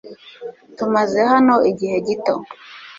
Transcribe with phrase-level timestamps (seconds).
[0.77, 2.33] Tumaze hano igihe gito.